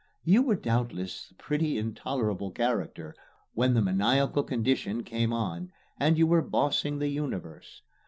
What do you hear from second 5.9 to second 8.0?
and you were bossing the universe.